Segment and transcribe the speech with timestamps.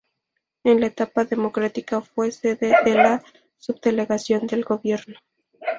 [0.63, 3.23] En la etapa democrática fue sede de la
[3.59, 5.17] subdelegación del gobierno.